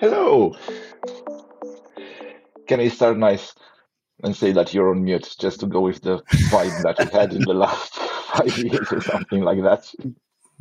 [0.00, 0.56] Hello.
[2.66, 3.52] Can I start nice
[4.24, 7.34] and say that you're on mute just to go with the vibe that we had
[7.34, 7.94] in the last
[8.32, 9.92] five years or something like that?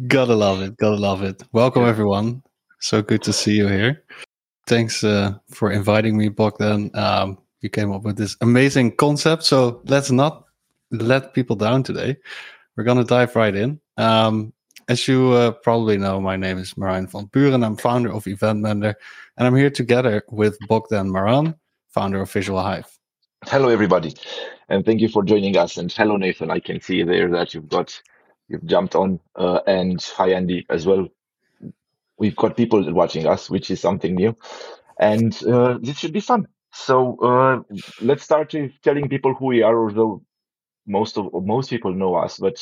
[0.08, 0.76] Gotta love it.
[0.76, 1.42] Gotta love it.
[1.54, 2.44] Welcome, everyone.
[2.82, 4.04] So good to see you here.
[4.68, 6.92] Thanks uh, for inviting me, Bogdan.
[6.94, 9.46] Um, you came up with this amazing concept.
[9.46, 10.44] So let's not
[10.92, 12.18] let people down today.
[12.76, 13.80] We're going to dive right in.
[13.96, 14.52] Um,
[14.90, 17.64] as you uh, probably know, my name is Merijn van Buuren.
[17.64, 18.96] I'm founder of Event Mender,
[19.38, 21.54] and I'm here together with Bogdan Maran,
[21.90, 22.88] founder of Visual Hive.
[23.46, 24.16] Hello, everybody,
[24.68, 25.78] and thank you for joining us.
[25.78, 26.50] And hello, Nathan.
[26.50, 28.02] I can see there that you've got
[28.48, 31.08] you've jumped on, uh, and hi, Andy, as well.
[32.18, 34.36] We've got people watching us, which is something new,
[35.00, 36.48] and uh, this should be fun.
[36.74, 40.24] So uh, let's start with telling people who we are, although
[40.88, 42.60] most of most people know us, but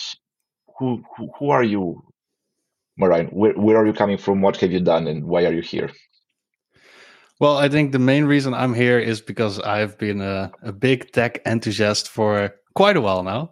[0.77, 2.03] who who, who are you,
[2.99, 3.31] Merijn?
[3.31, 4.41] Where where are you coming from?
[4.41, 5.89] What have you done, and why are you here?
[7.39, 11.11] Well, I think the main reason I'm here is because I've been a, a big
[11.11, 13.51] tech enthusiast for quite a while now.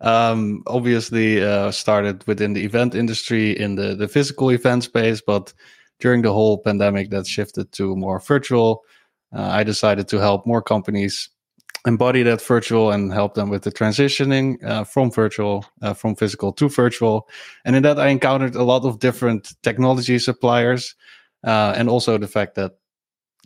[0.00, 5.52] Um, obviously, uh, started within the event industry in the, the physical event space, but
[5.98, 8.82] during the whole pandemic, that shifted to more virtual.
[9.34, 11.30] Uh, I decided to help more companies
[11.86, 16.52] embody that virtual and help them with the transitioning uh, from virtual, uh, from physical
[16.52, 17.28] to virtual.
[17.64, 20.94] And in that, I encountered a lot of different technology suppliers,
[21.44, 22.72] uh, and also the fact that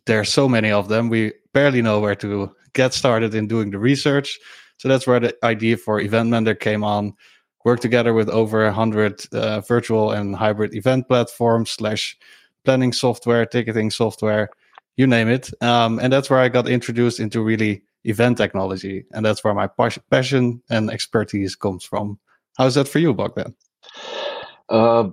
[0.06, 3.70] there are so many of them we barely know where to get started in doing
[3.70, 4.39] the research.
[4.77, 7.14] So that's where the idea for event mender came on.
[7.64, 12.16] Work together with over 100 uh, virtual and hybrid event platforms slash
[12.64, 14.48] planning software ticketing software
[14.98, 15.50] you name it.
[15.62, 19.66] Um, and that's where i got introduced into really event technology and that's where my
[19.66, 22.18] pas- passion and expertise comes from
[22.56, 23.54] how's that for you bogdan
[24.68, 25.10] Uh,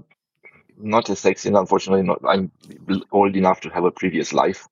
[0.77, 2.21] not as sexy, unfortunately, not.
[2.27, 2.51] I'm
[3.11, 4.67] old enough to have a previous life.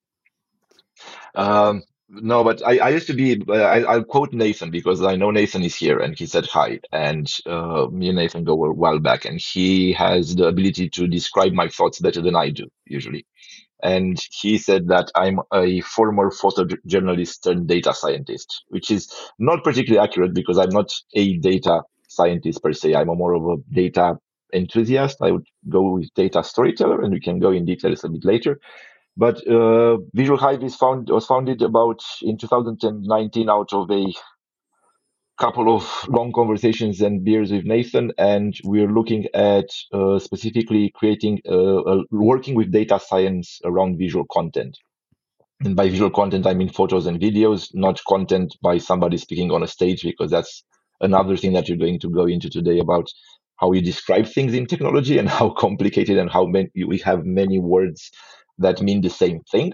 [1.34, 3.42] Um, no, but I, I used to be.
[3.48, 6.80] Uh, I, I'll quote Nathan because I know Nathan is here, and he said hi,
[6.92, 11.06] and uh, me and Nathan go a while back, and he has the ability to
[11.06, 13.26] describe my thoughts better than I do usually.
[13.84, 20.04] And he said that I'm a former photojournalist turned data scientist, which is not particularly
[20.04, 22.94] accurate because I'm not a data scientist per se.
[22.94, 24.18] I'm more of a data
[24.54, 25.18] enthusiast.
[25.20, 28.58] I would go with data storyteller, and we can go in details a bit later.
[29.16, 34.06] But uh, Visual Hive is found was founded about in 2019 out of a
[35.38, 41.40] couple of long conversations and beers with Nathan, and we're looking at uh, specifically creating
[41.48, 44.78] uh, working with data science around visual content.
[45.64, 49.62] And by visual content, I mean photos and videos, not content by somebody speaking on
[49.62, 50.64] a stage, because that's
[51.00, 53.08] another thing that you're going to go into today about
[53.56, 57.58] how we describe things in technology and how complicated and how many we have many
[57.58, 58.10] words
[58.58, 59.72] that mean the same thing.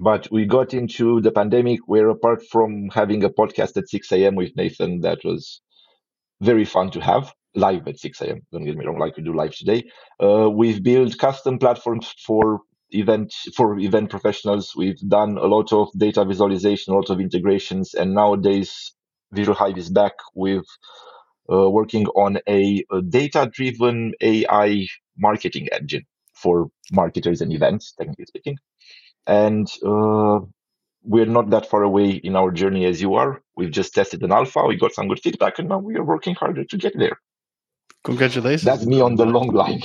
[0.00, 4.34] But we got into the pandemic where, apart from having a podcast at 6 a.m.
[4.34, 5.60] with Nathan, that was
[6.42, 8.42] very fun to have live at 6 a.m.
[8.52, 9.84] Don't get me wrong, like we do live today.
[10.22, 12.60] Uh, we've built custom platforms for
[12.90, 14.74] event for event professionals.
[14.76, 18.94] We've done a lot of data visualization, a lot of integrations, and nowadays
[19.32, 20.64] Visual Hive is back with
[21.52, 24.86] uh, working on a, a data-driven AI
[25.18, 26.04] marketing engine
[26.34, 28.56] for marketers and events, technically speaking.
[29.26, 30.40] And uh,
[31.04, 33.42] we're not that far away in our journey as you are.
[33.56, 36.34] We've just tested an alpha, we got some good feedback, and now we are working
[36.34, 37.18] harder to get there.
[38.04, 39.82] congratulations That's me on the long line.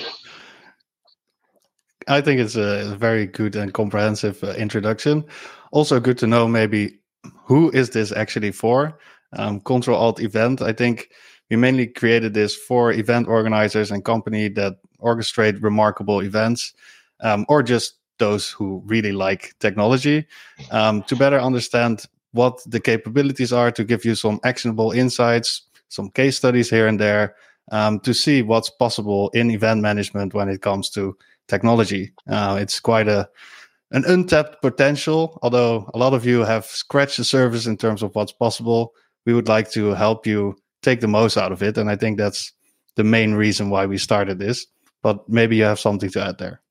[2.08, 5.26] I think it's a very good and comprehensive uh, introduction.
[5.72, 7.00] Also, good to know maybe
[7.44, 8.97] who is this actually for?
[9.34, 10.62] Um, Control Alt Event.
[10.62, 11.09] I think
[11.50, 16.74] we mainly created this for event organizers and company that orchestrate remarkable events,
[17.22, 20.25] um, or just those who really like technology,
[20.72, 26.09] um, to better understand what the capabilities are, to give you some actionable insights, some
[26.11, 27.35] case studies here and there,
[27.72, 31.17] um, to see what's possible in event management when it comes to
[31.47, 32.11] technology.
[32.29, 33.29] Uh, it's quite a
[33.91, 35.40] an untapped potential.
[35.41, 38.93] Although a lot of you have scratched the surface in terms of what's possible,
[39.25, 42.17] we would like to help you take the most out of it, and I think
[42.17, 42.52] that's
[42.96, 44.66] the main reason why we started this.
[45.02, 46.61] But maybe you have something to add there.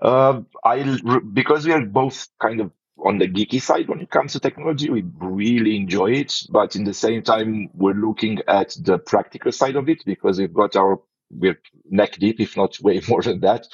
[0.00, 0.98] Uh, I
[1.32, 2.70] because we are both kind of
[3.04, 4.90] on the geeky side when it comes to technology.
[4.90, 9.76] We really enjoy it, but in the same time, we're looking at the practical side
[9.76, 11.00] of it because we've got our
[11.30, 11.60] we're
[11.90, 13.66] neck deep, if not way more than that,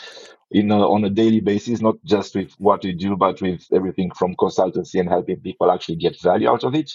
[0.51, 1.81] in a, on a daily basis.
[1.81, 5.97] Not just with what we do, but with everything from consultancy and helping people actually
[5.97, 6.91] get value out of it.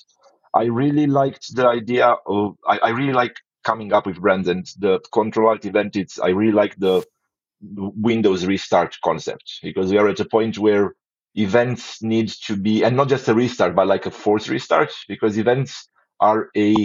[0.53, 2.56] I really liked the idea of.
[2.68, 5.95] I, I really like coming up with brands and the control alt event.
[5.95, 7.06] It's I really like the
[7.62, 10.95] Windows restart concept because we are at a point where
[11.36, 15.38] events need to be, and not just a restart, but like a forced restart because
[15.38, 15.89] events
[16.19, 16.75] are a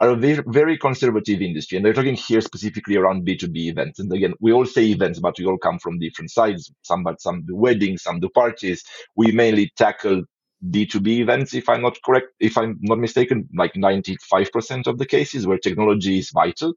[0.00, 1.76] are a very, very conservative industry.
[1.76, 4.00] And they're talking here specifically around B2B events.
[4.00, 6.72] And again, we all say events, but we all come from different sides.
[6.84, 8.84] Some, but some do weddings, some do parties.
[9.16, 10.24] We mainly tackle
[10.70, 15.46] B2B events, if I'm not correct, if I'm not mistaken, like 95% of the cases
[15.46, 16.74] where technology is vital.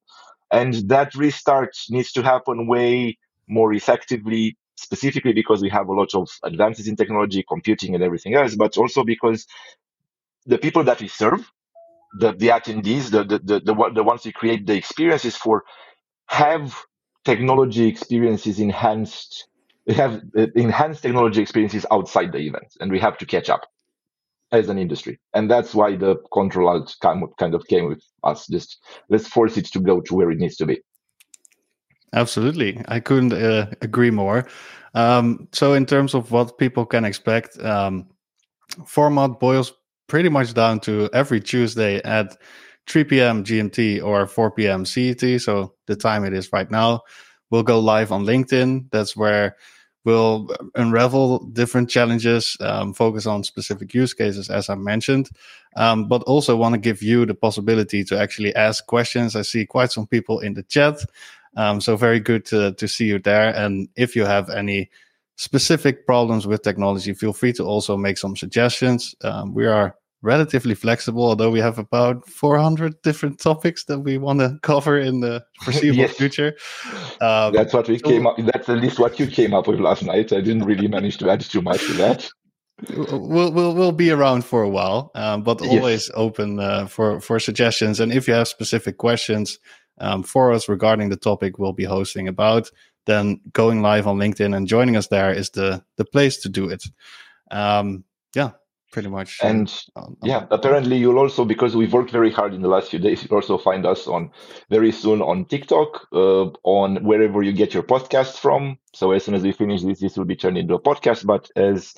[0.54, 3.20] And that restart needs to happen way
[3.50, 8.36] more effectively, specifically because we have a lot of advances in technology, computing, and everything
[8.36, 9.48] else, but also because
[10.46, 11.52] the people that we serve,
[12.20, 15.64] the, the attendees, the, the, the, the, the ones who create the experiences for,
[16.28, 16.76] have
[17.26, 19.48] technology experiences enhanced
[19.88, 23.64] we have uh, enhanced technology experiences outside the event and we have to catch up
[24.54, 25.20] as an industry.
[25.34, 28.48] And that's why the control alt kind of came with us.
[28.48, 28.78] Just
[29.10, 30.80] let's force it to go to where it needs to be.
[32.14, 32.80] Absolutely.
[32.88, 34.48] I couldn't uh, agree more.
[34.94, 38.08] Um, so, in terms of what people can expect, um,
[38.86, 39.74] format boils
[40.08, 42.38] pretty much down to every Tuesday at
[42.88, 43.44] 3 p.m.
[43.44, 44.86] GMT or 4 p.m.
[44.86, 45.42] CET.
[45.42, 47.02] So, the time it is right now.
[47.50, 48.92] We'll go live on LinkedIn.
[48.92, 49.56] That's where
[50.06, 55.30] We'll unravel different challenges, um, focus on specific use cases, as I mentioned,
[55.78, 59.36] um, but also want to give you the possibility to actually ask questions.
[59.36, 61.00] I see quite some people in the chat.
[61.56, 63.56] Um, so very good to, to see you there.
[63.56, 64.90] And if you have any
[65.36, 69.16] specific problems with technology, feel free to also make some suggestions.
[69.24, 74.40] Um, we are relatively flexible, although we have about 400 different topics that we want
[74.40, 76.16] to cover in the foreseeable yes.
[76.16, 76.56] future.
[77.22, 78.38] Um, that's what we so, came up.
[78.38, 80.34] That's at least what you came up with last night.
[80.34, 82.30] I didn't really manage to add too much to that.
[82.90, 86.12] We'll we'll we'll be around for a while, um, but always yes.
[86.16, 88.00] open uh, for for suggestions.
[88.00, 89.60] And if you have specific questions
[90.00, 92.72] um, for us regarding the topic we'll be hosting about,
[93.06, 96.68] then going live on LinkedIn and joining us there is the the place to do
[96.68, 96.84] it.
[97.52, 98.06] Um,
[98.36, 98.52] yeah,
[98.94, 99.40] pretty much.
[99.44, 99.74] And
[100.22, 103.24] yeah, apparently you'll also because we've worked very hard in the last few days.
[103.24, 104.32] You'll also find us on
[104.70, 108.78] very soon on TikTok, uh, on wherever you get your podcasts from.
[108.94, 111.26] So as soon as we finish this, this will be turned into a podcast.
[111.26, 111.96] But as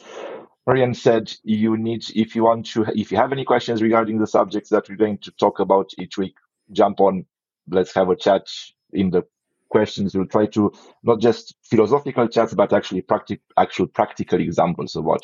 [0.65, 4.27] Marian said, you need if you want to if you have any questions regarding the
[4.27, 6.35] subjects that we're going to talk about each week,
[6.71, 7.25] jump on.
[7.69, 8.47] Let's have a chat
[8.93, 9.23] in the
[9.69, 10.15] questions.
[10.15, 10.71] We'll try to
[11.03, 15.23] not just philosophical chats, but actually practical actual practical examples of what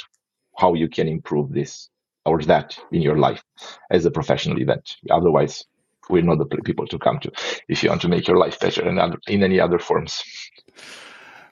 [0.58, 1.90] how you can improve this
[2.26, 3.44] or that in your life
[3.90, 4.98] as a professional event.
[5.10, 5.66] Otherwise,
[6.10, 7.32] we're not the people to come to
[7.68, 10.22] if you want to make your life better in, other, in any other forms.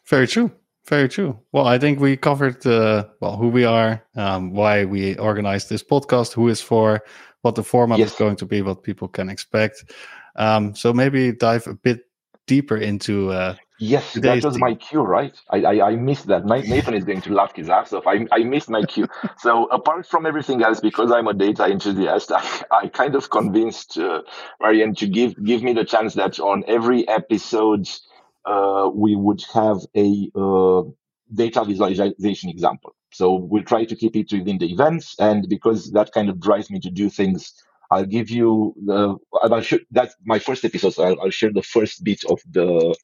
[0.06, 0.52] Very true.
[0.88, 1.38] Very true.
[1.52, 5.84] Well, I think we covered uh, well who we are, um, why we organized this
[5.84, 7.02] podcast, who is for,
[7.42, 8.12] what the format yes.
[8.12, 9.84] is going to be, what people can expect.
[10.36, 12.06] Um, so maybe dive a bit
[12.48, 15.34] deeper into uh, Yes, that was my cue, right?
[15.50, 16.46] I, I, I missed that.
[16.46, 18.06] Nathan is going to laugh his ass off.
[18.08, 19.08] I, I missed my cue.
[19.38, 23.98] so apart from everything else, because I'm a data enthusiast, I, I kind of convinced
[23.98, 24.22] uh,
[24.62, 27.88] Marian to give give me the chance that on every episode
[28.46, 30.82] uh, we would have a uh,
[31.34, 32.96] data visualization example.
[33.12, 36.70] So we'll try to keep it within the events, and because that kind of drives
[36.70, 37.54] me to do things
[37.92, 39.16] I'll give you the.
[39.42, 40.92] I'll share, that's my first episode.
[40.92, 42.96] So I'll, I'll, share the first bit of the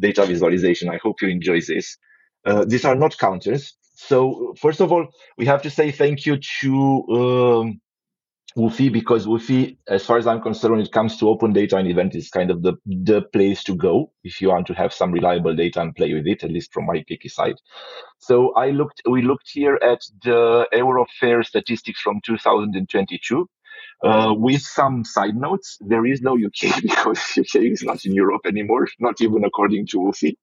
[0.00, 0.88] data visualization.
[0.88, 1.96] I hope you enjoy this.
[2.44, 3.74] Uh, these are not counters.
[3.94, 7.80] So first of all, we have to say thank you to um,
[8.56, 11.88] Ufi because Ufi, as far as I'm concerned, when it comes to open data and
[11.88, 15.12] event, is kind of the the place to go if you want to have some
[15.12, 16.44] reliable data and play with it.
[16.44, 17.56] At least from my geeky side.
[18.18, 19.02] So I looked.
[19.08, 23.48] We looked here at the Eurofair statistics from 2022.
[24.04, 28.42] Uh, with some side notes, there is no UK because UK is not in Europe
[28.46, 30.34] anymore, not even according to Ufi,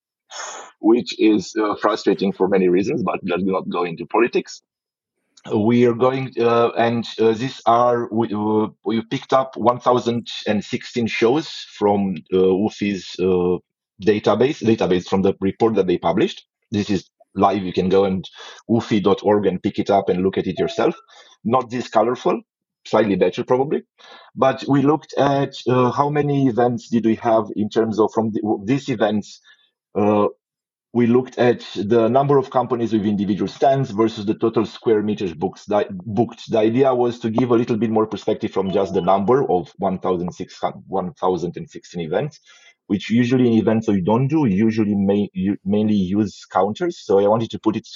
[0.79, 4.61] which is uh, frustrating for many reasons, but let's not go into politics.
[5.53, 11.47] We are going, uh, and uh, these are, we, uh, we picked up 1016 shows
[11.77, 13.59] from uh, Ufi's uh,
[14.03, 16.45] database, database from the report that they published.
[16.71, 17.63] This is live.
[17.63, 18.27] You can go and
[18.69, 20.95] ufi.org and pick it up and look at it yourself.
[21.43, 22.41] Not this colorful,
[22.87, 23.83] slightly better probably.
[24.35, 28.31] But we looked at uh, how many events did we have in terms of from
[28.31, 29.39] the, these events.
[29.95, 30.27] Uh,
[30.93, 35.33] we looked at the number of companies with individual stands versus the total square meters
[35.33, 35.65] books
[36.05, 36.49] booked.
[36.51, 39.71] The idea was to give a little bit more perspective from just the number of
[39.77, 42.39] 1,016 events,
[42.87, 44.45] which usually in events we don't do.
[44.47, 45.29] Usually may,
[45.65, 46.99] mainly use counters.
[47.05, 47.87] So I wanted to put it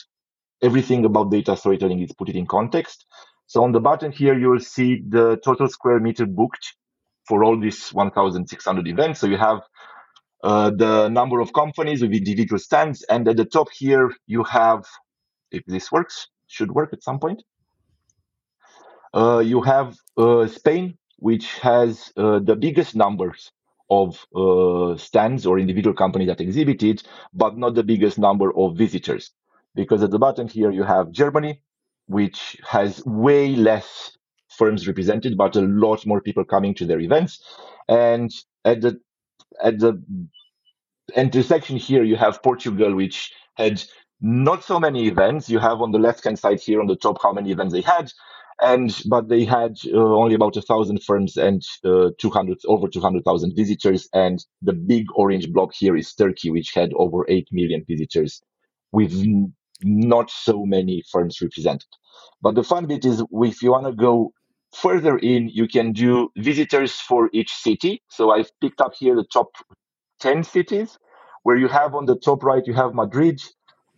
[0.63, 3.07] everything about data storytelling is put it in context.
[3.49, 6.75] So on the button here, you will see the total square meter booked
[7.27, 9.19] for all these 1,600 events.
[9.19, 9.61] So you have
[10.43, 14.85] uh, the number of companies with individual stands, and at the top here you have,
[15.49, 17.41] if this works, should work at some point.
[19.15, 23.51] Uh, you have uh, Spain, which has uh, the biggest numbers
[23.89, 27.01] of uh, stands or individual companies that exhibited,
[27.33, 29.31] but not the biggest number of visitors.
[29.73, 31.63] Because at the bottom here you have Germany,
[32.09, 34.17] which has way less
[34.49, 37.43] firms represented, but a lot more people coming to their events.
[37.87, 38.31] And
[38.65, 38.99] at the
[39.63, 40.01] at the
[41.15, 43.83] intersection here, you have Portugal, which had
[44.21, 45.49] not so many events.
[45.49, 47.81] You have on the left hand side here on the top how many events they
[47.81, 48.11] had,
[48.59, 53.55] and but they had uh, only about a thousand firms and uh, 200 over 200,000
[53.55, 54.09] visitors.
[54.13, 58.41] And the big orange block here is Turkey, which had over 8 million visitors
[58.91, 59.13] with
[59.83, 61.89] not so many firms represented.
[62.41, 64.33] But the fun bit is if you want to go
[64.73, 68.01] further in, you can do visitors for each city.
[68.09, 69.49] So I've picked up here the top
[70.21, 70.97] 10 cities
[71.43, 73.41] where you have on the top right, you have Madrid.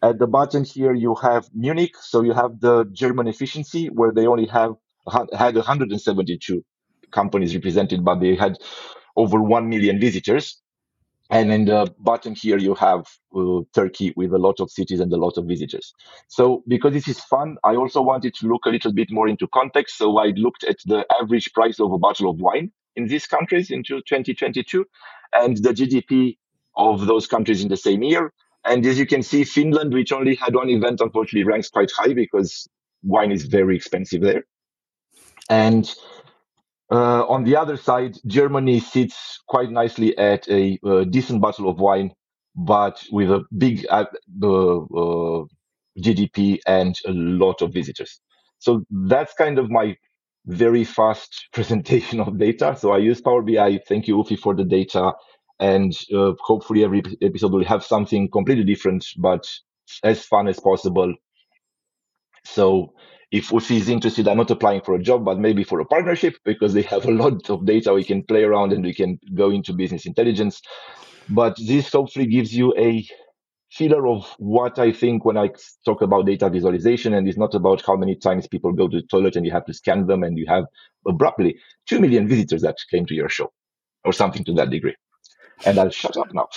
[0.04, 1.94] At the bottom here, you have Munich.
[2.00, 4.74] So you have the German efficiency where they only have
[5.38, 6.64] had 172
[7.12, 8.58] companies represented, but they had
[9.16, 10.61] over 1 million visitors.
[11.32, 15.12] And in the bottom here, you have uh, Turkey with a lot of cities and
[15.14, 15.94] a lot of visitors.
[16.28, 19.48] So because this is fun, I also wanted to look a little bit more into
[19.48, 19.98] context.
[19.98, 23.72] So I looked at the average price of a bottle of wine in these countries
[23.72, 24.86] into 2022
[25.34, 26.38] and the GDP
[26.76, 28.34] of those countries in the same year.
[28.66, 32.14] And as you can see, Finland, which only had one event, unfortunately ranks quite high
[32.14, 32.68] because
[33.04, 34.44] wine is very expensive there.
[35.50, 35.90] And
[36.92, 41.80] uh, on the other side, Germany sits quite nicely at a, a decent bottle of
[41.80, 42.12] wine,
[42.56, 44.06] but with a big uh,
[44.44, 45.46] uh,
[46.00, 48.20] GDP and a lot of visitors.
[48.60, 49.98] So that's kind of my
[50.46, 52.76] very fast presentation of data.
[52.80, 53.80] So I use Power BI.
[53.88, 55.14] Thank you, Ufi, for the data.
[55.60, 59.48] And uh, hopefully every episode will have something completely different, but
[60.04, 61.14] as fun as possible.
[62.46, 62.94] So
[63.32, 66.36] if Ufi is interested, I'm not applying for a job, but maybe for a partnership
[66.44, 69.50] because they have a lot of data we can play around and we can go
[69.50, 70.62] into business intelligence.
[71.30, 73.08] But this hopefully gives you a
[73.72, 75.50] feeler of what I think when I
[75.86, 77.14] talk about data visualization.
[77.14, 79.66] And it's not about how many times people go to the toilet and you have
[79.66, 80.66] to scan them and you have
[81.08, 81.58] abruptly
[81.88, 83.52] 2 million visitors that came to your show
[84.04, 84.96] or something to that degree.
[85.66, 86.50] And I'll shut up now.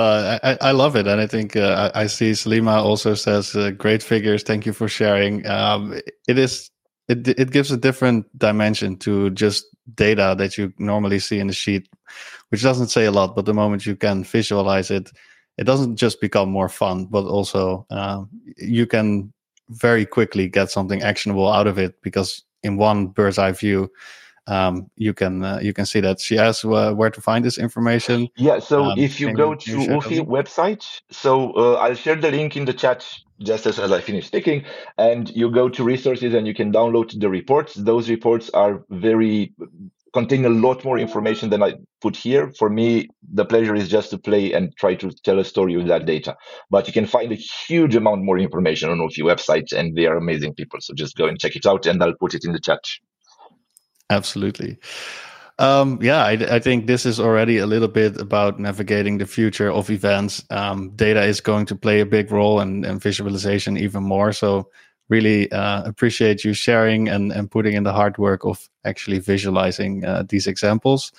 [0.00, 4.02] I, I love it, and I think uh, I see Salima also says uh, great
[4.02, 4.42] figures.
[4.42, 5.46] Thank you for sharing.
[5.46, 6.70] Um, it is
[7.08, 11.52] it it gives a different dimension to just data that you normally see in the
[11.52, 11.88] sheet,
[12.48, 13.36] which doesn't say a lot.
[13.36, 15.10] But the moment you can visualize it,
[15.58, 18.24] it doesn't just become more fun, but also uh,
[18.56, 19.32] you can
[19.68, 23.90] very quickly get something actionable out of it because in one bird's eye view
[24.46, 27.58] um, you can uh, you can see that she asks uh, where to find this
[27.58, 28.28] information.
[28.36, 32.56] Yeah, so um, if you go to Ufi website, so uh, I'll share the link
[32.56, 33.06] in the chat
[33.40, 34.64] just as, as I finish speaking,
[34.98, 37.74] and you go to resources and you can download the reports.
[37.74, 39.54] Those reports are very
[40.12, 42.52] contain a lot more information than I put here.
[42.58, 45.86] For me, the pleasure is just to play and try to tell a story with
[45.86, 46.36] that data.
[46.70, 50.16] But you can find a huge amount more information on Ufi website, and they are
[50.16, 50.80] amazing people.
[50.82, 52.80] So just go and check it out, and I'll put it in the chat.
[54.12, 54.78] Absolutely.
[55.58, 59.70] Um, yeah, I, I, think this is already a little bit about navigating the future
[59.70, 60.44] of events.
[60.50, 64.32] Um, data is going to play a big role and, visualization even more.
[64.32, 64.70] So,
[65.08, 70.04] really uh, appreciate you sharing and, and putting in the hard work of actually visualizing
[70.04, 71.12] uh, these examples.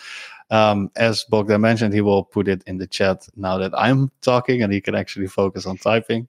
[0.49, 4.61] Um, as Bogdan mentioned, he will put it in the chat now that I'm talking
[4.61, 6.27] and he can actually focus on typing.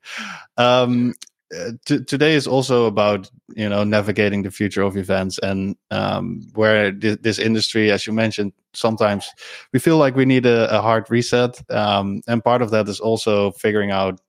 [0.56, 1.14] Um,
[1.52, 6.40] uh, t- today is also about you know navigating the future of events and um,
[6.54, 9.28] where th- this industry, as you mentioned, sometimes
[9.72, 13.00] we feel like we need a, a hard reset, um, and part of that is
[13.00, 14.20] also figuring out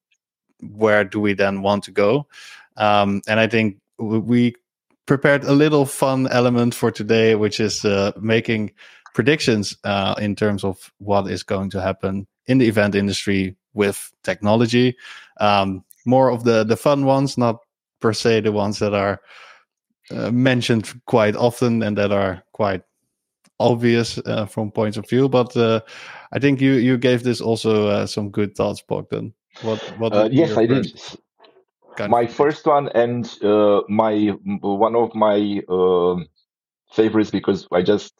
[0.61, 2.27] where do we then want to go.
[2.77, 4.55] Um, and I think w- we
[5.05, 8.71] prepared a little fun element for today, which is uh, making
[9.13, 14.11] predictions uh, in terms of what is going to happen in the event industry with
[14.23, 14.95] technology.
[15.39, 17.59] Um, more of the the fun ones, not
[17.99, 19.19] per se the ones that are
[20.11, 22.83] uh, mentioned quite often and that are quite
[23.59, 25.29] obvious uh, from points of view.
[25.29, 25.81] But uh,
[26.31, 29.33] I think you you gave this also uh, some good thoughts, Bogdan.
[29.61, 30.13] What what?
[30.13, 30.93] Uh, yes, I did.
[32.09, 34.27] My first one and uh, my
[34.61, 36.27] one of my um,
[36.91, 38.13] favorites because I just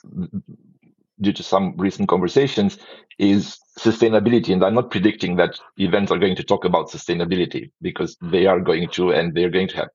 [1.22, 2.77] due to some recent conversations
[3.17, 4.53] is sustainability.
[4.53, 8.60] And I'm not predicting that events are going to talk about sustainability because they are
[8.60, 9.89] going to, and they're going to have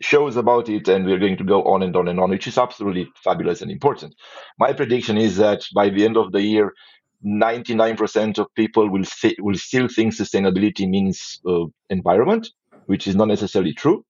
[0.00, 2.58] shows about it, and we're going to go on and on and on, which is
[2.58, 4.14] absolutely fabulous and important.
[4.58, 6.72] My prediction is that by the end of the year,
[7.24, 12.50] 99% of people will say, will still think sustainability means uh, environment,
[12.86, 14.04] which is not necessarily true.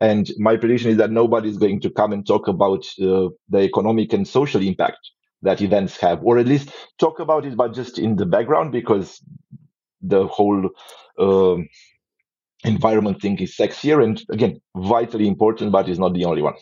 [0.00, 3.60] And my prediction is that nobody is going to come and talk about uh, the
[3.60, 4.98] economic and social impact
[5.44, 9.22] that events have, or at least talk about it, but just in the background, because
[10.02, 10.70] the whole
[11.18, 11.68] um,
[12.64, 16.54] environment thing is sexier and again vitally important, but is not the only one.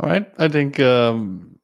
[0.00, 1.58] All right, I think um,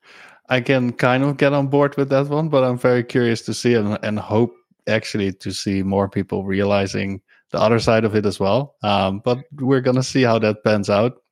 [0.48, 3.54] I can kind of get on board with that one, but I'm very curious to
[3.54, 4.54] see and, and hope
[4.86, 8.76] actually to see more people realizing the other side of it as well.
[8.82, 11.22] Um, but we're gonna see how that pans out.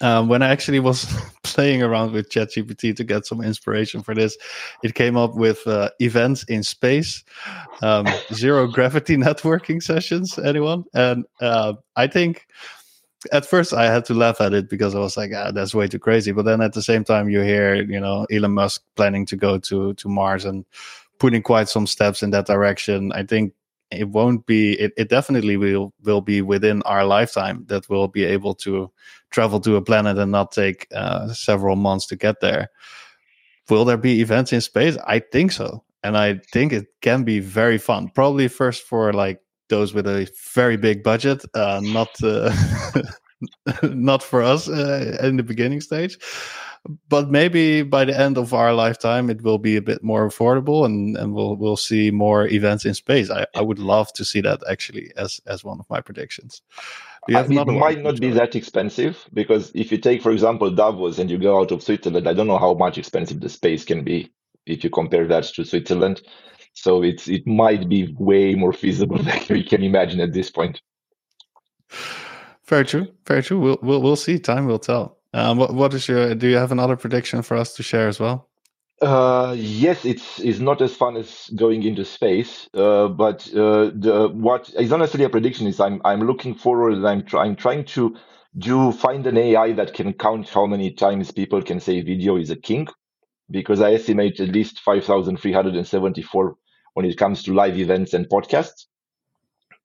[0.00, 1.06] Um, when I actually was
[1.42, 4.36] playing around with ChatGPT to get some inspiration for this,
[4.82, 7.24] it came up with uh, events in space,
[7.82, 10.38] um, zero gravity networking sessions.
[10.38, 10.84] Anyone?
[10.94, 12.46] And uh, I think
[13.32, 15.86] at first I had to laugh at it because I was like, ah, that's way
[15.86, 16.32] too crazy.
[16.32, 19.58] But then at the same time, you hear, you know, Elon Musk planning to go
[19.58, 20.64] to to Mars and
[21.18, 23.12] putting quite some steps in that direction.
[23.12, 23.52] I think
[23.92, 24.72] it won't be.
[24.74, 28.90] It, it definitely will will be within our lifetime that we'll be able to
[29.30, 32.68] travel to a planet and not take uh, several months to get there.
[33.68, 34.96] Will there be events in space?
[35.06, 38.08] I think so, and I think it can be very fun.
[38.08, 42.54] Probably first for like those with a very big budget, uh, not uh,
[43.82, 46.18] not for us uh, in the beginning stage.
[47.08, 50.84] But maybe by the end of our lifetime, it will be a bit more affordable,
[50.84, 53.30] and, and we'll we'll see more events in space.
[53.30, 56.62] I, I would love to see that actually as as one of my predictions.
[57.28, 61.38] it might not be that expensive because if you take, for example, Davos and you
[61.38, 64.32] go out of Switzerland, I don't know how much expensive the space can be
[64.66, 66.22] if you compare that to Switzerland.
[66.72, 70.80] So it's it might be way more feasible than we can imagine at this point.
[72.66, 73.06] Very true.
[73.26, 73.60] Very true.
[73.60, 74.40] We'll we'll, we'll see.
[74.40, 75.21] Time will tell.
[75.34, 76.34] Um, what what is your?
[76.34, 78.50] Do you have another prediction for us to share as well?
[79.00, 84.28] Uh, yes, it's it's not as fun as going into space, uh, but uh, the
[84.34, 86.94] what is necessarily a prediction is I'm I'm looking forward.
[86.94, 88.16] And I'm trying trying to
[88.58, 92.50] do find an AI that can count how many times people can say video is
[92.50, 92.88] a king,
[93.50, 96.56] because I estimate at least five thousand three hundred and seventy four
[96.94, 98.86] when it comes to live events and podcasts.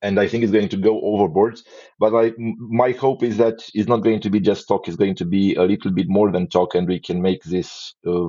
[0.02, 1.60] And I think it's going to go overboard.
[2.00, 5.16] But I, my hope is that it's not going to be just talk, it's going
[5.16, 8.28] to be a little bit more than talk, and we can make this uh,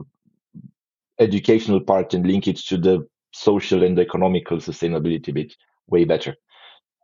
[1.19, 5.55] educational part and link it to the social and economical sustainability bit
[5.89, 6.35] way better.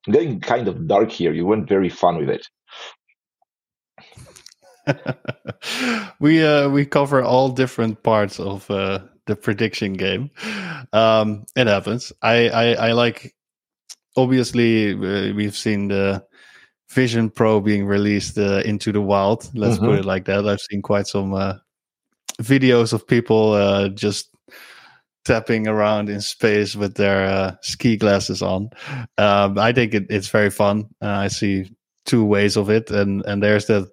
[0.07, 1.33] I'm getting kind of dark here.
[1.33, 2.49] You weren't very fun with it.
[6.21, 10.31] we uh, we cover all different parts of uh, the prediction game.
[10.93, 12.13] Um, it happens.
[12.23, 13.35] I, I, I like.
[14.17, 16.25] Obviously, uh, we've seen the
[16.91, 19.51] Vision Pro being released uh, into the wild.
[19.55, 19.87] Let's mm-hmm.
[19.87, 20.47] put it like that.
[20.47, 21.55] I've seen quite some uh,
[22.41, 24.31] videos of people uh, just
[25.25, 28.71] tapping around in space with their uh, ski glasses on.
[29.19, 30.89] Um, I think it, it's very fun.
[31.03, 31.71] Uh, I see
[32.05, 33.91] two ways of it, and and there's that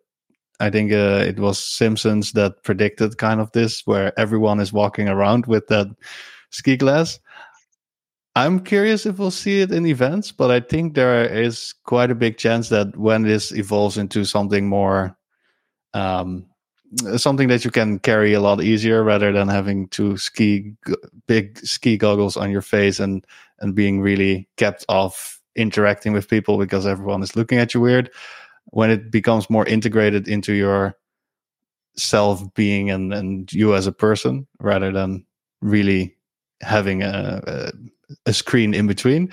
[0.59, 5.09] I think uh, it was Simpsons that predicted kind of this, where everyone is walking
[5.09, 5.87] around with that
[6.51, 7.19] ski glass.
[8.35, 12.15] I'm curious if we'll see it in events, but I think there is quite a
[12.15, 15.17] big chance that when this evolves into something more,
[15.93, 16.45] um,
[17.17, 20.73] something that you can carry a lot easier rather than having to ski
[21.27, 23.25] big ski goggles on your face and
[23.59, 28.09] and being really kept off interacting with people because everyone is looking at you weird.
[28.65, 30.97] When it becomes more integrated into your
[31.95, 35.25] self being and, and you as a person rather than
[35.61, 36.15] really
[36.61, 37.71] having a, a,
[38.25, 39.31] a screen in between.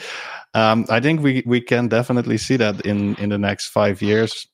[0.55, 4.47] Um, I think we, we can definitely see that in, in the next five years,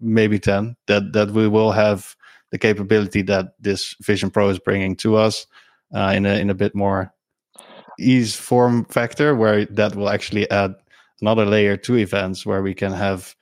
[0.00, 2.16] maybe 10, that, that we will have
[2.50, 5.46] the capability that this Vision Pro is bringing to us
[5.94, 7.12] uh, in, a, in a bit more
[7.98, 10.74] ease form factor where that will actually add
[11.20, 13.34] another layer to events where we can have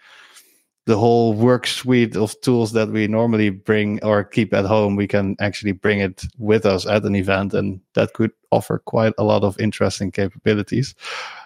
[0.86, 5.06] the whole work suite of tools that we normally bring or keep at home, we
[5.06, 9.24] can actually bring it with us at an event, and that could offer quite a
[9.24, 10.94] lot of interesting capabilities.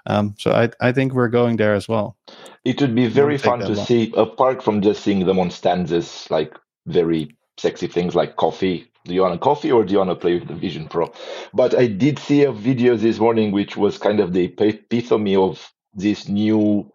[0.06, 2.16] Um, so I, I think we're going there as well.
[2.64, 3.86] It would be very fun to long.
[3.86, 6.54] see, apart from just seeing them on stands like
[6.86, 8.90] very sexy things like coffee.
[9.04, 11.12] Do you want a coffee or do you want to play with the Vision Pro?
[11.54, 15.72] But I did see a video this morning which was kind of the epitome of
[15.94, 16.90] this new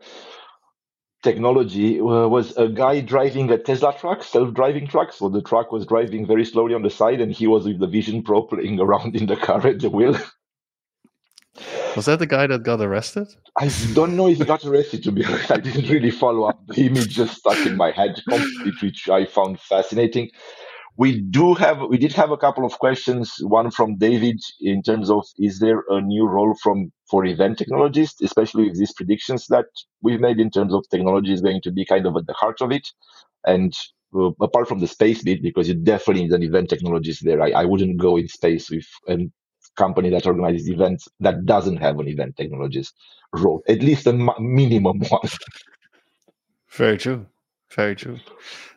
[1.23, 5.13] technology uh, was a guy driving a Tesla truck, self-driving truck.
[5.13, 7.87] So the truck was driving very slowly on the side, and he was with the
[7.87, 10.17] Vision Pro playing around in the car at the wheel.
[11.95, 13.27] Was that the guy that got arrested?
[13.59, 15.03] I don't know if he got arrested.
[15.03, 16.59] To be honest, I didn't really follow up.
[16.67, 18.19] The image just stuck in my head,
[18.81, 20.31] which I found fascinating.
[20.97, 23.35] we do have we did have a couple of questions.
[23.41, 28.19] One from David in terms of is there a new role from for event technologists,
[28.23, 29.67] especially with these predictions that
[30.01, 32.59] we've made in terms of technology is going to be kind of at the heart
[32.59, 32.87] of it.
[33.45, 33.71] And
[34.15, 37.51] uh, apart from the space bit, because you definitely need an event technologist there, I,
[37.51, 39.29] I wouldn't go in space with a
[39.75, 42.93] company that organizes events that doesn't have an event technologist
[43.31, 45.29] role, at least a minimum one.
[46.71, 47.27] Very true.
[47.75, 48.17] Very true.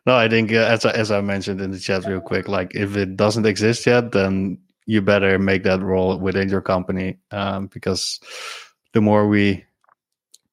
[0.04, 2.74] No, I think uh, as I, as I mentioned in the chat real quick, like
[2.74, 7.66] if it doesn't exist yet, then you better make that role within your company um,
[7.66, 8.20] because
[8.94, 9.64] the more we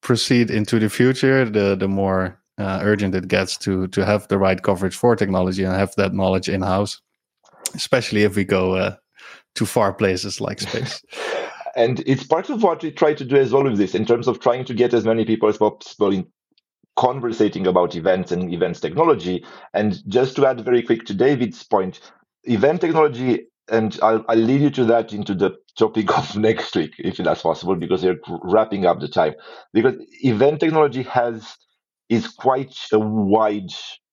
[0.00, 4.38] proceed into the future, the the more uh, urgent it gets to to have the
[4.38, 7.00] right coverage for technology and have that knowledge in house,
[7.74, 8.94] especially if we go uh,
[9.54, 11.02] to far places like space.
[11.76, 14.28] and it's part of what we try to do as well with this in terms
[14.28, 16.26] of trying to get as many people as possible in
[16.96, 19.44] conversating about events and events technology.
[19.72, 22.00] And just to add very quick to David's point,
[22.44, 26.94] event technology, and I'll, I'll lead you to that into the topic of next week,
[26.98, 29.34] if that's possible, because we're wrapping up the time.
[29.72, 31.56] Because event technology has
[32.08, 33.70] is quite a wide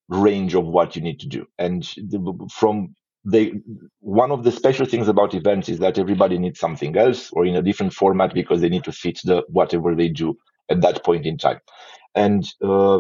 [0.10, 3.54] range of what you need to do, and the, from they
[4.00, 7.56] one of the special things about events is that everybody needs something else or in
[7.56, 10.36] a different format because they need to fit the whatever they do
[10.70, 11.60] at that point in time
[12.16, 13.00] and uh,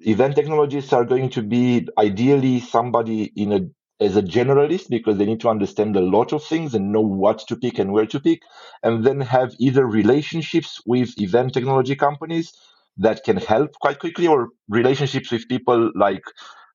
[0.00, 3.60] event technologists are going to be ideally somebody in a
[4.00, 7.38] as a generalist because they need to understand a lot of things and know what
[7.48, 8.42] to pick and where to pick,
[8.82, 12.52] and then have either relationships with event technology companies
[12.98, 16.24] that can help quite quickly, or relationships with people like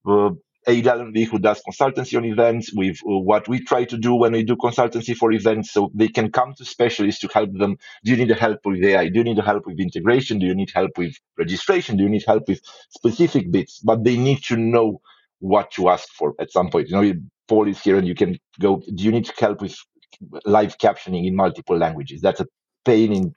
[0.07, 0.29] uh,
[0.67, 4.43] AWB who does consultancy on events with uh, what we try to do when we
[4.43, 5.71] do consultancy for events.
[5.71, 7.77] So they can come to specialists to help them.
[8.03, 9.09] Do you need help with AI?
[9.09, 10.39] Do you need help with integration?
[10.39, 11.97] Do you need help with registration?
[11.97, 13.79] Do you need help with specific bits?
[13.83, 15.01] But they need to know
[15.41, 16.89] what to ask for at some point.
[16.89, 17.13] You know,
[17.49, 19.75] Paul is here and you can go, do you need help with
[20.45, 22.21] live captioning in multiple languages?
[22.21, 22.47] That's a
[22.85, 23.35] pain in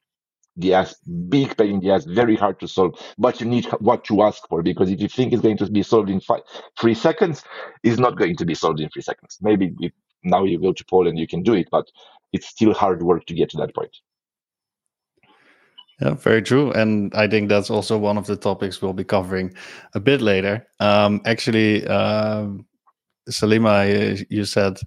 [0.57, 0.95] the ass,
[1.29, 3.01] big pain in the ass, very hard to solve.
[3.19, 5.83] But you need what you ask for because if you think it's going to be
[5.83, 6.43] solved in five,
[6.81, 7.43] three seconds,
[7.83, 9.39] it's not going to be solved in three seconds.
[9.43, 11.87] Maybe if now you go to Poland, you can do it, but
[12.33, 13.97] it's still hard work to get to that point.
[16.01, 16.73] Yeah, very true.
[16.73, 19.55] And I think that's also one of the topics we'll be covering
[19.95, 20.67] a bit later.
[20.81, 22.49] Um, actually, uh,
[23.31, 24.79] Salima, you said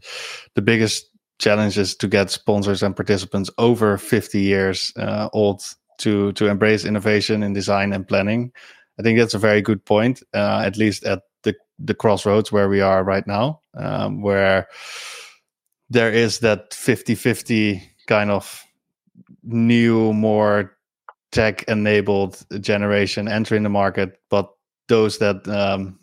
[0.56, 1.06] the biggest
[1.40, 5.64] challenge is to get sponsors and participants over 50 years uh, old
[6.00, 8.52] to to embrace innovation in design and planning.
[9.00, 12.70] I think that's a very good point, uh, at least at the the crossroads where
[12.70, 14.68] we are right now, um, where
[15.90, 18.64] there is that 50-50 kind of
[19.44, 20.77] new, more
[21.32, 24.50] tech enabled generation entering the market, but
[24.88, 26.00] those that um,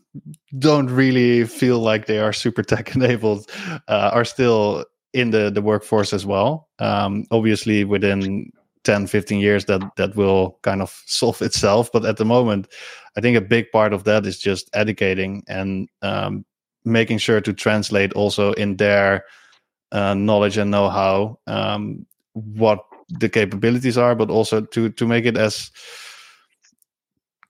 [0.58, 3.50] don't really feel like they are super tech enabled
[3.88, 6.68] uh, are still in the the workforce as well.
[6.78, 8.50] Um, obviously, within
[8.84, 11.90] 10, 15 years, that that will kind of solve itself.
[11.92, 12.68] But at the moment,
[13.16, 16.44] I think a big part of that is just educating and um,
[16.84, 19.24] making sure to translate also in their
[19.92, 25.36] uh, knowledge and know-how um, what the capabilities are, but also to to make it
[25.36, 25.70] as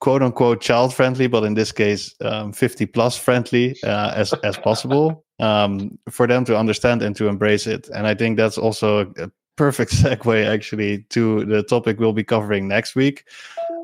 [0.01, 4.57] quote unquote child friendly, but in this case, um, 50 plus friendly uh, as as
[4.59, 7.89] possible um, for them to understand and to embrace it.
[7.89, 12.67] And I think that's also a, perfect segue actually to the topic we'll be covering
[12.67, 13.25] next week,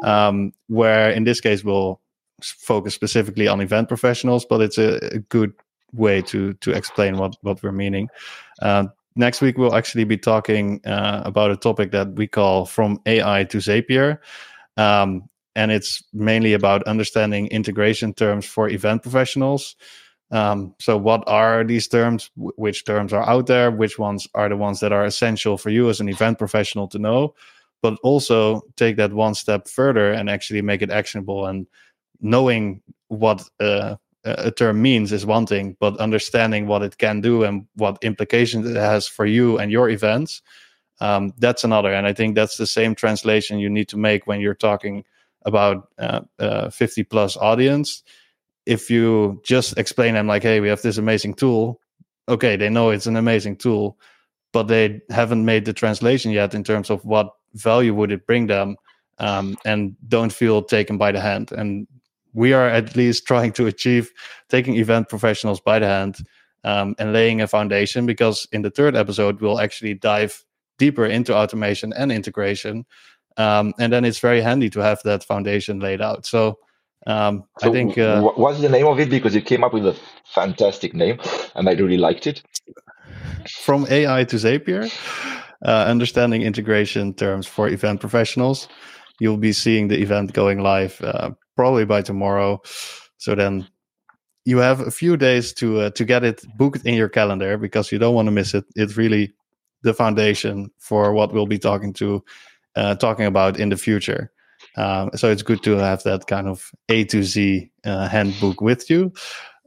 [0.05, 2.01] um, where in this case we'll
[2.43, 5.53] focus specifically on event professionals, but it's a, a good
[5.93, 8.09] way to to explain what what we're meaning.
[8.61, 13.01] Uh, next week we'll actually be talking uh, about a topic that we call from
[13.07, 14.19] AI to Zapier.
[14.77, 19.77] Um, and it's mainly about understanding integration terms for event professionals.
[20.31, 22.31] Um, so, what are these terms?
[22.37, 23.71] which terms are out there?
[23.71, 26.99] Which ones are the ones that are essential for you as an event professional to
[26.99, 27.35] know?
[27.83, 31.47] But also take that one step further and actually make it actionable.
[31.47, 31.67] And
[32.21, 37.45] knowing what uh, a term means is one thing, but understanding what it can do
[37.45, 40.43] and what implications it has for you and your events,
[41.01, 41.93] um, that's another.
[41.93, 45.05] And I think that's the same translation you need to make when you're talking
[45.47, 48.03] about uh, uh, 50 plus audience
[48.67, 51.81] if you just explain them like, hey, we have this amazing tool,
[52.29, 53.99] okay, they know it's an amazing tool,
[54.53, 58.47] but they haven't made the translation yet in terms of what value would it bring
[58.47, 58.77] them,
[59.19, 61.53] um, and don't feel taken by the hand.
[61.53, 61.87] And
[62.35, 64.13] we are at least trying to achieve
[64.49, 66.19] taking event professionals by the hand
[66.65, 70.45] um, and laying a foundation because in the third episode we'll actually dive
[70.79, 72.85] deeper into automation and integration
[73.37, 76.59] um, and then it's very handy to have that foundation laid out so
[77.07, 77.99] Um, so I think.
[77.99, 79.11] Uh, what's the name of it?
[79.11, 79.97] Because you came up with a
[80.35, 81.19] fantastic name,
[81.55, 82.43] and I really liked it.
[83.65, 84.93] From AI to Zapier,
[85.65, 88.69] uh, understanding integration terms for event professionals.
[89.19, 92.59] You'll be seeing the event going live uh, probably by tomorrow.
[93.19, 93.69] So then
[94.47, 97.93] you have a few days to uh, to get it booked in your calendar because
[97.93, 98.65] you don't want to miss it.
[98.77, 99.35] It's really
[99.83, 102.25] the foundation for what we'll be talking to
[102.77, 104.33] uh, talking about in the future.
[104.79, 108.89] Um, so it's good to have that kind of A to Z uh, handbook with
[108.89, 109.13] you.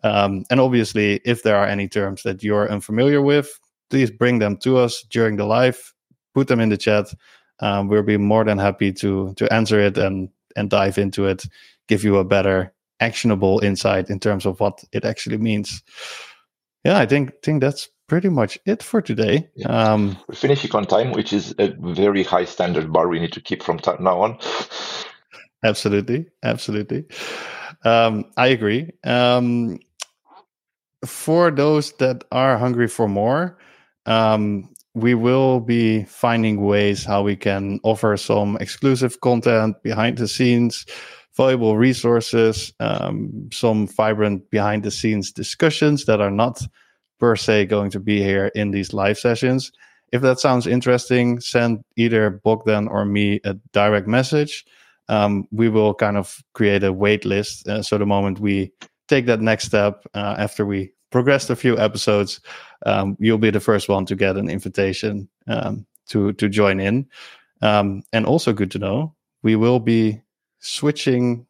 [0.04, 3.60] Um, and obviously, if there are any terms that you're unfamiliar with,
[3.92, 5.94] please bring them to us during the live.
[6.34, 7.14] Put them in the chat.
[7.60, 11.46] Um, we'll be more than happy to to answer it and and dive into it,
[11.94, 15.84] give you a better actionable insight in terms of what it actually means.
[16.84, 19.48] Yeah, I think think that's pretty much it for today.
[19.56, 19.68] Yeah.
[19.68, 23.42] Um, We're finishing on time, which is a very high standard bar we need to
[23.42, 24.40] keep from t- now on.
[25.64, 27.06] absolutely, absolutely.
[27.86, 28.90] Um, I agree.
[29.04, 29.80] Um,
[31.06, 33.58] for those that are hungry for more,
[34.06, 40.28] um, we will be finding ways how we can offer some exclusive content behind the
[40.28, 40.86] scenes
[41.36, 46.62] valuable resources, um, some vibrant behind the scenes discussions that are not
[47.20, 49.72] per se going to be here in these live sessions.
[50.12, 54.64] If that sounds interesting, send either Bogdan or me a direct message.
[55.10, 57.68] Um, we will kind of create a wait list.
[57.68, 58.72] Uh, so the moment we
[59.08, 62.42] take that next step uh, after we progressed a few episodes,
[62.86, 67.08] um, you'll be the first one to get an invitation um, to to join in.
[67.62, 70.22] Um, and also good to know, we will be
[70.64, 71.46] switching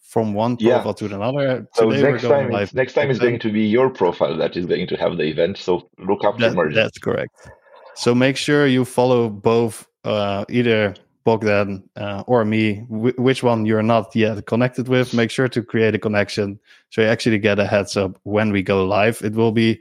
[0.00, 1.08] from one profile yeah.
[1.08, 1.68] to another.
[1.74, 4.96] So next time, next time is going to be your profile that is going to
[4.96, 5.58] have the event.
[5.58, 6.74] So look up that, merge.
[6.74, 7.34] That's correct.
[7.94, 10.94] So make sure you follow both, uh, either
[11.24, 15.14] Bogdan uh, or me, which one you're not yet connected with.
[15.14, 16.58] Make sure to create a connection
[16.90, 19.22] so you actually get a heads up when we go live.
[19.22, 19.80] It will be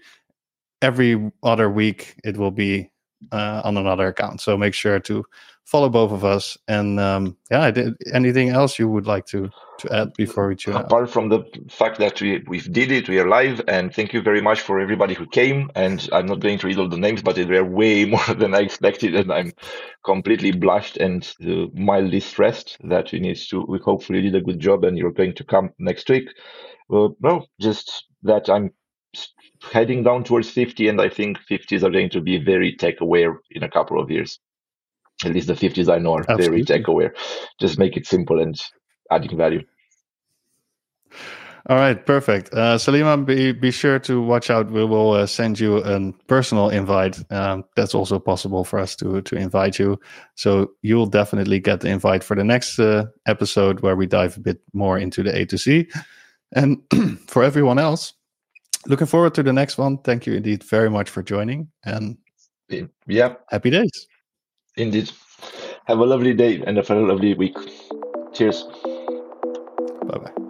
[0.81, 2.15] every other week.
[2.23, 2.89] It will be
[3.31, 4.41] uh, on another account.
[4.41, 5.25] So make sure to
[5.65, 6.57] follow both of us.
[6.67, 10.75] And um, yeah, did, anything else you would like to to add before we tune
[10.75, 11.09] Apart out?
[11.09, 14.41] from the fact that we we did it, we are live, and thank you very
[14.41, 15.71] much for everybody who came.
[15.75, 18.53] And I'm not going to read all the names, but there were way more than
[18.53, 19.53] I expected, and I'm
[20.03, 23.65] completely blushed and uh, mildly stressed that we need to.
[23.67, 26.29] We hopefully did a good job, and you're going to come next week.
[26.93, 28.71] Uh, no, just that I'm
[29.71, 33.39] heading down towards 50, and I think 50s are going to be very tech aware
[33.51, 34.39] in a couple of years.
[35.25, 36.47] At least the 50s I know are Absolutely.
[36.47, 37.13] very tech aware.
[37.59, 38.59] Just make it simple and
[39.11, 39.63] adding value.
[41.69, 42.51] All right, perfect.
[42.53, 44.71] Uh, Salima, be, be sure to watch out.
[44.71, 47.19] We will uh, send you a personal invite.
[47.31, 49.99] Um, that's also possible for us to to invite you.
[50.35, 54.39] So you'll definitely get the invite for the next uh, episode where we dive a
[54.39, 55.87] bit more into the A to C.
[56.53, 56.81] And
[57.27, 58.13] for everyone else,
[58.87, 59.99] looking forward to the next one.
[59.99, 61.67] Thank you indeed very much for joining.
[61.85, 62.17] And
[63.05, 64.07] yeah, happy days.
[64.81, 65.11] Indeed.
[65.85, 67.57] Have a lovely day and a lovely week.
[68.33, 68.63] Cheers.
[70.07, 70.40] Bye bye.